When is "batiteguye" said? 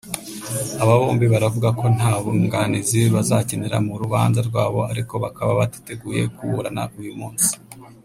5.59-6.21